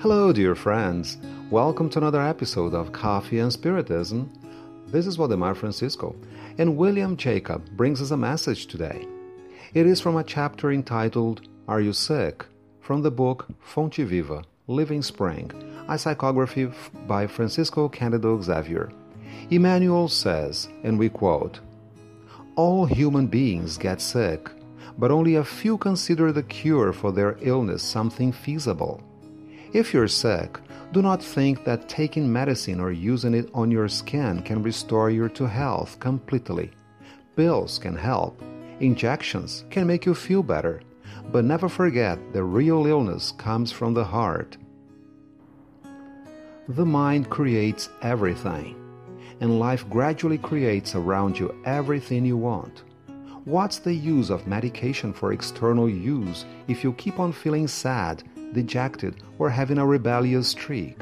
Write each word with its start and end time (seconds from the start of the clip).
Hello, 0.00 0.32
dear 0.32 0.54
friends. 0.54 1.18
Welcome 1.50 1.90
to 1.90 1.98
another 1.98 2.22
episode 2.22 2.72
of 2.72 2.90
Coffee 2.90 3.38
and 3.38 3.52
Spiritism. 3.52 4.32
This 4.86 5.06
is 5.06 5.18
Waldemar 5.18 5.54
Francisco, 5.54 6.16
and 6.56 6.78
William 6.78 7.18
Jacob 7.18 7.68
brings 7.76 8.00
us 8.00 8.10
a 8.10 8.16
message 8.16 8.66
today. 8.66 9.06
It 9.74 9.86
is 9.86 10.00
from 10.00 10.16
a 10.16 10.24
chapter 10.24 10.72
entitled 10.72 11.42
Are 11.68 11.82
You 11.82 11.92
Sick? 11.92 12.46
from 12.80 13.02
the 13.02 13.10
book 13.10 13.46
Fonte 13.60 13.96
Viva 13.96 14.42
Living 14.68 15.02
Spring, 15.02 15.50
a 15.86 15.96
psychography 15.96 16.74
by 17.06 17.26
Francisco 17.26 17.86
Candido 17.90 18.40
Xavier. 18.40 18.90
Emmanuel 19.50 20.08
says, 20.08 20.70
and 20.82 20.98
we 20.98 21.10
quote 21.10 21.60
All 22.56 22.86
human 22.86 23.26
beings 23.26 23.76
get 23.76 24.00
sick, 24.00 24.50
but 24.96 25.10
only 25.10 25.34
a 25.34 25.44
few 25.44 25.76
consider 25.76 26.32
the 26.32 26.44
cure 26.44 26.94
for 26.94 27.12
their 27.12 27.36
illness 27.42 27.82
something 27.82 28.32
feasible. 28.32 29.02
If 29.72 29.94
you're 29.94 30.08
sick, 30.08 30.58
do 30.90 31.00
not 31.00 31.22
think 31.22 31.64
that 31.64 31.88
taking 31.88 32.32
medicine 32.32 32.80
or 32.80 32.90
using 32.90 33.34
it 33.34 33.48
on 33.54 33.70
your 33.70 33.86
skin 33.86 34.42
can 34.42 34.64
restore 34.64 35.10
you 35.10 35.28
to 35.28 35.46
health 35.46 36.00
completely. 36.00 36.72
Pills 37.36 37.78
can 37.78 37.94
help, 37.94 38.42
injections 38.80 39.64
can 39.70 39.86
make 39.86 40.04
you 40.04 40.14
feel 40.14 40.42
better, 40.42 40.80
but 41.30 41.44
never 41.44 41.68
forget 41.68 42.18
the 42.32 42.42
real 42.42 42.84
illness 42.84 43.30
comes 43.38 43.70
from 43.70 43.94
the 43.94 44.02
heart. 44.02 44.56
The 46.68 46.86
mind 46.86 47.30
creates 47.30 47.90
everything, 48.02 48.74
and 49.40 49.60
life 49.60 49.88
gradually 49.88 50.38
creates 50.38 50.96
around 50.96 51.38
you 51.38 51.54
everything 51.64 52.24
you 52.24 52.36
want. 52.36 52.82
What's 53.44 53.78
the 53.78 53.94
use 53.94 54.30
of 54.30 54.48
medication 54.48 55.12
for 55.12 55.32
external 55.32 55.88
use 55.88 56.44
if 56.66 56.82
you 56.82 56.92
keep 56.94 57.20
on 57.20 57.32
feeling 57.32 57.68
sad 57.68 58.24
dejected, 58.52 59.16
or 59.38 59.50
having 59.50 59.78
a 59.78 59.86
rebellious 59.86 60.48
streak. 60.48 60.98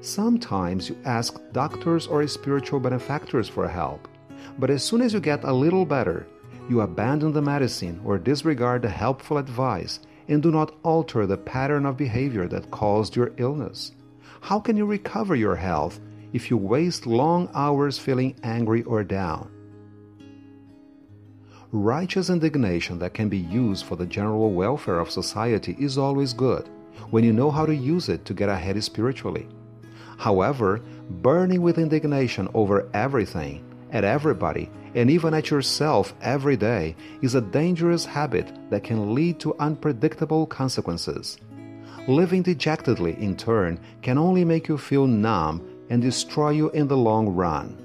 Sometimes 0.00 0.88
you 0.88 0.96
ask 1.04 1.40
doctors 1.52 2.06
or 2.06 2.26
spiritual 2.26 2.78
benefactors 2.80 3.48
for 3.48 3.66
help, 3.66 4.08
but 4.58 4.70
as 4.70 4.84
soon 4.84 5.02
as 5.02 5.12
you 5.12 5.20
get 5.20 5.42
a 5.44 5.52
little 5.52 5.84
better, 5.84 6.26
you 6.68 6.80
abandon 6.80 7.32
the 7.32 7.42
medicine 7.42 8.00
or 8.04 8.18
disregard 8.18 8.82
the 8.82 8.88
helpful 8.88 9.38
advice 9.38 10.00
and 10.28 10.42
do 10.42 10.50
not 10.50 10.74
alter 10.82 11.26
the 11.26 11.36
pattern 11.36 11.86
of 11.86 11.96
behavior 11.96 12.48
that 12.48 12.70
caused 12.70 13.16
your 13.16 13.32
illness. 13.36 13.92
How 14.40 14.60
can 14.60 14.76
you 14.76 14.86
recover 14.86 15.34
your 15.34 15.56
health 15.56 16.00
if 16.32 16.50
you 16.50 16.56
waste 16.56 17.06
long 17.06 17.48
hours 17.54 17.98
feeling 17.98 18.36
angry 18.42 18.82
or 18.82 19.02
down? 19.04 19.50
Righteous 21.72 22.30
indignation 22.30 23.00
that 23.00 23.14
can 23.14 23.28
be 23.28 23.38
used 23.38 23.86
for 23.86 23.96
the 23.96 24.06
general 24.06 24.52
welfare 24.52 25.00
of 25.00 25.10
society 25.10 25.76
is 25.80 25.98
always 25.98 26.32
good, 26.32 26.68
when 27.10 27.24
you 27.24 27.32
know 27.32 27.50
how 27.50 27.66
to 27.66 27.74
use 27.74 28.08
it 28.08 28.24
to 28.26 28.34
get 28.34 28.48
ahead 28.48 28.82
spiritually. 28.84 29.48
However, 30.16 30.80
burning 31.10 31.62
with 31.62 31.78
indignation 31.78 32.48
over 32.54 32.88
everything, 32.94 33.64
at 33.90 34.04
everybody, 34.04 34.70
and 34.94 35.10
even 35.10 35.34
at 35.34 35.50
yourself 35.50 36.14
every 36.22 36.56
day 36.56 36.94
is 37.20 37.34
a 37.34 37.40
dangerous 37.40 38.04
habit 38.04 38.52
that 38.70 38.84
can 38.84 39.14
lead 39.14 39.40
to 39.40 39.58
unpredictable 39.58 40.46
consequences. 40.46 41.38
Living 42.06 42.42
dejectedly, 42.42 43.20
in 43.20 43.36
turn, 43.36 43.80
can 44.02 44.18
only 44.18 44.44
make 44.44 44.68
you 44.68 44.78
feel 44.78 45.08
numb 45.08 45.66
and 45.90 46.00
destroy 46.00 46.50
you 46.50 46.70
in 46.70 46.86
the 46.86 46.96
long 46.96 47.28
run. 47.28 47.76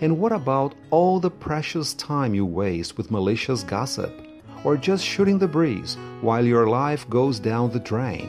And 0.00 0.18
what 0.18 0.32
about 0.32 0.74
all 0.90 1.20
the 1.20 1.30
precious 1.30 1.94
time 1.94 2.34
you 2.34 2.44
waste 2.44 2.98
with 2.98 3.10
malicious 3.10 3.62
gossip 3.62 4.12
or 4.62 4.76
just 4.76 5.04
shooting 5.04 5.38
the 5.38 5.48
breeze 5.48 5.96
while 6.20 6.44
your 6.44 6.66
life 6.66 7.08
goes 7.08 7.40
down 7.40 7.70
the 7.70 7.80
drain? 7.80 8.28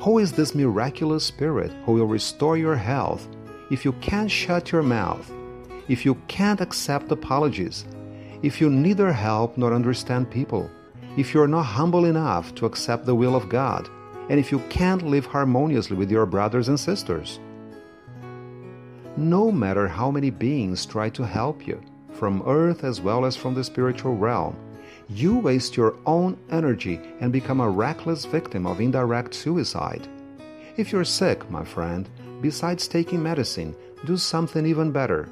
Who 0.00 0.18
is 0.18 0.32
this 0.32 0.54
miraculous 0.54 1.24
spirit 1.24 1.70
who 1.84 1.92
will 1.92 2.06
restore 2.06 2.56
your 2.56 2.76
health 2.76 3.28
if 3.70 3.84
you 3.84 3.92
can't 3.94 4.30
shut 4.30 4.72
your 4.72 4.82
mouth, 4.82 5.30
if 5.88 6.04
you 6.04 6.14
can't 6.28 6.60
accept 6.60 7.12
apologies, 7.12 7.84
if 8.42 8.60
you 8.60 8.70
neither 8.70 9.12
help 9.12 9.58
nor 9.58 9.74
understand 9.74 10.30
people, 10.30 10.70
if 11.18 11.34
you 11.34 11.42
are 11.42 11.48
not 11.48 11.64
humble 11.64 12.06
enough 12.06 12.54
to 12.54 12.64
accept 12.64 13.04
the 13.04 13.14
will 13.14 13.36
of 13.36 13.50
God, 13.50 13.88
and 14.30 14.40
if 14.40 14.50
you 14.50 14.60
can't 14.70 15.02
live 15.02 15.26
harmoniously 15.26 15.96
with 15.96 16.10
your 16.10 16.24
brothers 16.24 16.68
and 16.68 16.80
sisters? 16.80 17.38
No 19.16 19.50
matter 19.50 19.88
how 19.88 20.10
many 20.10 20.30
beings 20.30 20.86
try 20.86 21.08
to 21.10 21.26
help 21.26 21.66
you, 21.66 21.80
from 22.12 22.42
earth 22.46 22.84
as 22.84 23.00
well 23.00 23.24
as 23.24 23.36
from 23.36 23.54
the 23.54 23.64
spiritual 23.64 24.16
realm, 24.16 24.56
you 25.08 25.38
waste 25.38 25.76
your 25.76 25.96
own 26.06 26.38
energy 26.50 27.00
and 27.20 27.32
become 27.32 27.60
a 27.60 27.68
reckless 27.68 28.24
victim 28.24 28.66
of 28.66 28.80
indirect 28.80 29.34
suicide. 29.34 30.06
If 30.76 30.92
you're 30.92 31.04
sick, 31.04 31.50
my 31.50 31.64
friend, 31.64 32.08
besides 32.40 32.86
taking 32.86 33.22
medicine, 33.22 33.74
do 34.04 34.16
something 34.16 34.64
even 34.64 34.92
better. 34.92 35.28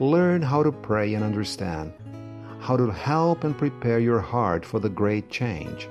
Learn 0.00 0.42
how 0.42 0.62
to 0.62 0.72
pray 0.72 1.14
and 1.14 1.22
understand, 1.22 1.92
how 2.58 2.76
to 2.76 2.90
help 2.90 3.44
and 3.44 3.56
prepare 3.56 4.00
your 4.00 4.20
heart 4.20 4.64
for 4.64 4.80
the 4.80 4.88
great 4.88 5.30
change. 5.30 5.88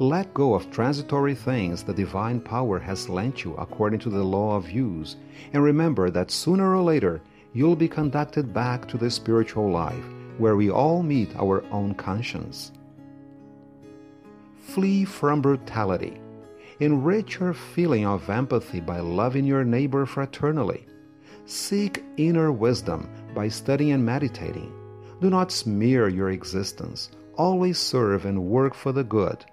Let 0.00 0.32
go 0.32 0.54
of 0.54 0.70
transitory 0.70 1.34
things 1.34 1.82
the 1.82 1.92
divine 1.92 2.40
power 2.40 2.78
has 2.78 3.10
lent 3.10 3.44
you 3.44 3.54
according 3.56 4.00
to 4.00 4.08
the 4.08 4.24
law 4.24 4.56
of 4.56 4.70
use, 4.70 5.16
and 5.52 5.62
remember 5.62 6.08
that 6.08 6.30
sooner 6.30 6.74
or 6.74 6.80
later 6.80 7.20
you'll 7.52 7.76
be 7.76 7.86
conducted 7.86 8.54
back 8.54 8.88
to 8.88 8.96
the 8.96 9.10
spiritual 9.10 9.70
life, 9.70 10.02
where 10.38 10.56
we 10.56 10.70
all 10.70 11.02
meet 11.02 11.36
our 11.36 11.62
own 11.70 11.92
conscience. 11.92 12.72
Flee 14.56 15.04
from 15.04 15.42
brutality. 15.42 16.18
Enrich 16.78 17.38
your 17.38 17.52
feeling 17.52 18.06
of 18.06 18.30
empathy 18.30 18.80
by 18.80 19.00
loving 19.00 19.44
your 19.44 19.64
neighbor 19.64 20.06
fraternally. 20.06 20.86
Seek 21.44 22.02
inner 22.16 22.50
wisdom 22.50 23.06
by 23.34 23.48
studying 23.48 23.92
and 23.92 24.06
meditating. 24.06 24.72
Do 25.20 25.28
not 25.28 25.52
smear 25.52 26.08
your 26.08 26.30
existence. 26.30 27.10
Always 27.36 27.78
serve 27.78 28.24
and 28.24 28.46
work 28.46 28.72
for 28.72 28.92
the 28.92 29.04
good 29.04 29.44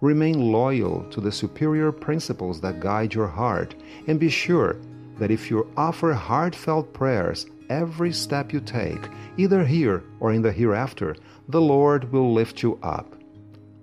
remain 0.00 0.52
loyal 0.52 1.04
to 1.10 1.20
the 1.20 1.32
superior 1.32 1.90
principles 1.90 2.60
that 2.60 2.80
guide 2.80 3.14
your 3.14 3.26
heart, 3.26 3.74
and 4.06 4.20
be 4.20 4.28
sure 4.28 4.76
that 5.18 5.30
if 5.30 5.50
you 5.50 5.70
offer 5.76 6.12
heartfelt 6.12 6.92
prayers 6.92 7.46
every 7.68 8.12
step 8.12 8.52
you 8.52 8.60
take, 8.60 9.08
either 9.36 9.64
here 9.64 10.02
or 10.20 10.32
in 10.32 10.42
the 10.42 10.52
hereafter, 10.52 11.16
the 11.48 11.60
Lord 11.60 12.12
will 12.12 12.32
lift 12.32 12.62
you 12.62 12.78
up. 12.82 13.14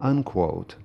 Unquote. 0.01 0.75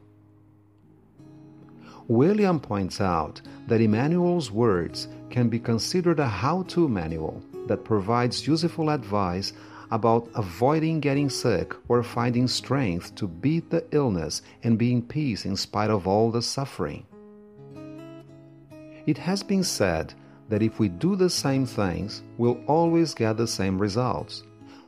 William 2.09 2.59
points 2.59 3.01
out 3.01 3.41
that 3.69 3.81
Emmanuel's 3.81 4.51
words 4.51 5.07
can 5.31 5.49
be 5.49 5.61
considered 5.61 6.19
a 6.19 6.27
how 6.27 6.65
to 6.65 6.89
manual 6.89 7.41
that 7.69 7.85
provides 7.85 8.47
useful 8.49 8.91
advice 8.91 9.53
about 9.91 10.29
avoiding 10.35 11.01
getting 11.01 11.29
sick 11.29 11.75
or 11.89 12.03
finding 12.03 12.47
strength 12.47 13.15
to 13.17 13.27
beat 13.27 13.71
the 13.71 13.85
illness 13.91 14.43
and 14.63 14.79
be 14.79 14.93
in 14.93 15.03
peace 15.03 15.45
in 15.45 15.57
spite 15.57 15.91
of 15.91 16.07
all 16.07 16.31
the 16.31 16.43
suffering. 16.43 17.05
It 19.07 19.19
has 19.19 19.43
been 19.43 19.65
said 19.65 20.15
that 20.49 20.63
if 20.63 20.79
we 20.79 20.89
do 20.89 21.17
the 21.17 21.31
same 21.31 21.67
things, 21.67 22.23
we'll 22.39 22.63
always 22.67 23.15
get 23.15 23.37
the 23.37 23.47
same 23.47 23.79
results. 23.79 24.45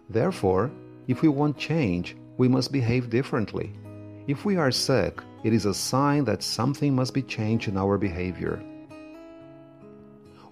Therefore, 0.09 0.71
if 1.09 1.23
we 1.23 1.29
want 1.29 1.57
change, 1.57 2.17
we 2.37 2.49
must 2.49 2.73
behave 2.73 3.11
differently. 3.11 3.73
If 4.27 4.45
we 4.45 4.57
are 4.57 4.71
sick, 4.71 5.21
it 5.43 5.53
is 5.53 5.67
a 5.67 5.75
sign 5.75 6.25
that 6.25 6.43
something 6.43 6.95
must 6.95 7.15
be 7.15 7.23
changed 7.23 7.69
in 7.69 7.77
our 7.77 7.99
behavior. 7.99 8.63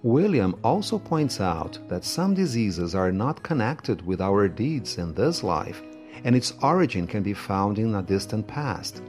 William 0.03 0.55
also 0.63 0.97
points 0.97 1.39
out 1.39 1.77
that 1.87 2.03
some 2.03 2.33
diseases 2.33 2.95
are 2.95 3.11
not 3.11 3.43
connected 3.43 4.03
with 4.05 4.19
our 4.19 4.47
deeds 4.47 4.97
in 4.97 5.13
this 5.13 5.43
life, 5.43 5.83
and 6.23 6.35
its 6.35 6.53
origin 6.63 7.05
can 7.05 7.21
be 7.21 7.33
found 7.33 7.77
in 7.77 7.93
a 7.93 8.01
distant 8.01 8.47
past. 8.47 9.03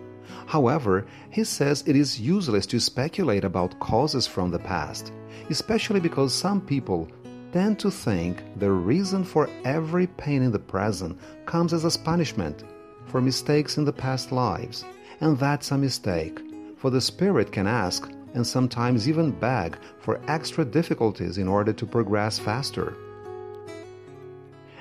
However, 0.46 1.06
he 1.30 1.44
says 1.44 1.82
it 1.86 1.96
is 1.96 2.20
useless 2.20 2.66
to 2.66 2.78
speculate 2.78 3.42
about 3.42 3.78
causes 3.80 4.26
from 4.26 4.50
the 4.50 4.58
past, 4.58 5.12
especially 5.48 6.00
because 6.00 6.34
some 6.34 6.60
people 6.60 7.08
tend 7.52 7.78
to 7.78 7.90
think 7.90 8.42
the 8.58 8.70
reason 8.70 9.24
for 9.24 9.48
every 9.64 10.06
pain 10.06 10.42
in 10.42 10.52
the 10.52 10.58
present 10.58 11.18
comes 11.46 11.72
as 11.72 11.84
a 11.84 11.98
punishment 11.98 12.64
for 13.06 13.20
mistakes 13.22 13.78
in 13.78 13.84
the 13.84 13.92
past 13.92 14.30
lives. 14.30 14.84
And 15.20 15.38
that's 15.38 15.70
a 15.70 15.78
mistake, 15.78 16.38
for 16.76 16.90
the 16.90 17.00
spirit 17.00 17.50
can 17.50 17.66
ask, 17.66 18.10
and 18.34 18.46
sometimes 18.46 19.08
even 19.08 19.30
beg 19.30 19.76
for 19.98 20.20
extra 20.28 20.64
difficulties 20.64 21.38
in 21.38 21.48
order 21.48 21.72
to 21.72 21.86
progress 21.86 22.38
faster. 22.38 22.96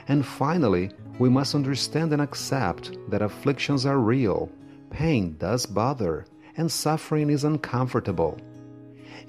And 0.08 0.26
finally, 0.26 0.92
we 1.20 1.30
must 1.30 1.56
understand 1.56 2.14
and 2.14 2.22
accept 2.22 2.98
that 3.10 3.22
afflictions 3.22 3.86
are 3.86 4.00
real, 4.00 4.50
pain 4.90 5.36
does 5.38 5.66
bother, 5.66 6.26
and 6.58 6.72
suffering 6.72 7.30
is 7.30 7.44
uncomfortable. 7.44 8.40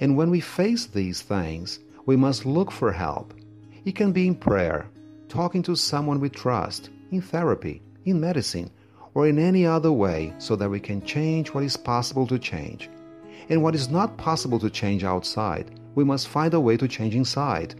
And 0.01 0.17
when 0.17 0.31
we 0.31 0.41
face 0.41 0.87
these 0.87 1.23
things, 1.23 1.81
we 2.07 2.17
must 2.17 2.47
look 2.47 2.71
for 2.71 2.93
help. 2.93 3.35
It 3.85 3.95
can 3.95 4.13
be 4.13 4.27
in 4.27 4.35
prayer, 4.35 4.87
talking 5.29 5.63
to 5.65 5.77
someone 5.77 6.21
we 6.21 6.31
trust, 6.31 6.91
in 7.11 7.21
therapy, 7.21 7.83
in 8.05 8.21
medicine, 8.21 8.71
or 9.15 9.29
in 9.29 9.39
any 9.39 9.67
other 9.67 9.93
way 9.93 10.33
so 10.39 10.57
that 10.57 10.71
we 10.71 10.81
can 10.81 11.05
change 11.05 11.53
what 11.53 11.65
is 11.65 11.77
possible 11.77 12.27
to 12.27 12.39
change. 12.39 12.89
And 13.52 13.62
what 13.62 13.75
is 13.75 13.90
not 13.90 14.16
possible 14.16 14.58
to 14.60 14.70
change 14.70 15.04
outside, 15.04 15.78
we 15.94 16.04
must 16.04 16.28
find 16.28 16.54
a 16.54 16.60
way 16.60 16.78
to 16.78 16.88
change 16.88 17.14
inside. 17.14 17.75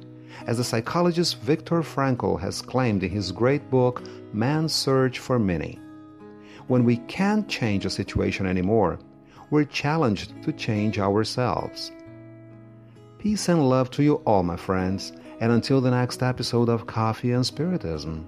As 0.47 0.59
the 0.59 0.65
psychologist 0.65 1.41
Viktor 1.41 1.81
Frankl 1.81 2.39
has 2.39 2.61
claimed 2.61 3.03
in 3.03 3.11
his 3.11 3.33
great 3.33 3.71
book, 3.71 4.03
Man's 4.35 4.75
Search 4.75 5.19
for 5.19 5.39
Meaning. 5.39 5.81
When 6.67 6.85
we 6.85 6.99
can't 7.09 7.49
change 7.49 7.87
a 7.87 7.91
situation 7.91 8.45
anymore, 8.45 8.99
we're 9.49 9.65
challenged 9.65 10.35
to 10.43 10.53
change 10.53 10.99
ourselves. 10.99 11.91
Peace 13.19 13.49
and 13.49 13.67
love 13.67 13.91
to 13.93 14.03
you 14.03 14.17
all, 14.27 14.43
my 14.43 14.57
friends, 14.57 15.13
and 15.41 15.51
until 15.53 15.81
the 15.81 15.91
next 15.91 16.23
episode 16.23 16.69
of 16.69 16.87
Coffee 16.87 17.33
and 17.33 17.47
Spiritism. 17.47 18.27